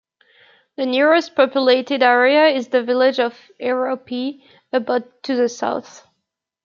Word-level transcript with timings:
The 0.77 0.87
nearest 0.87 1.35
populated 1.35 2.01
area 2.01 2.47
is 2.47 2.69
the 2.69 2.81
village 2.81 3.19
of 3.19 3.37
Eoropie, 3.59 4.41
about 4.73 5.21
to 5.25 5.35
the 5.35 5.47
south. 5.47 6.07